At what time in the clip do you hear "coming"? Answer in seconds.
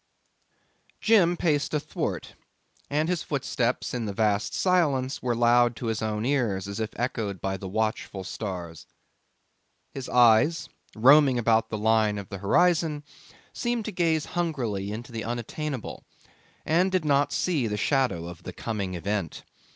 18.53-18.95